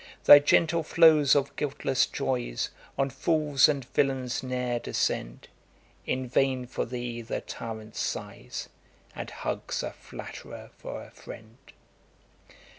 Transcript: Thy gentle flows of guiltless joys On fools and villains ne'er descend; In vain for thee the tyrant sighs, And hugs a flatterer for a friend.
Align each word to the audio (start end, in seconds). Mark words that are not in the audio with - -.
Thy 0.23 0.39
gentle 0.39 0.81
flows 0.81 1.35
of 1.35 1.55
guiltless 1.55 2.07
joys 2.07 2.71
On 2.97 3.11
fools 3.11 3.69
and 3.69 3.85
villains 3.85 4.41
ne'er 4.41 4.79
descend; 4.79 5.47
In 6.07 6.27
vain 6.27 6.65
for 6.65 6.85
thee 6.87 7.21
the 7.21 7.39
tyrant 7.39 7.95
sighs, 7.95 8.67
And 9.15 9.29
hugs 9.29 9.83
a 9.83 9.91
flatterer 9.91 10.71
for 10.75 11.03
a 11.03 11.11
friend. 11.11 11.57